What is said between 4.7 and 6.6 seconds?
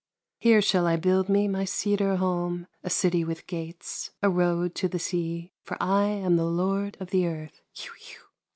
to the sea— For I am the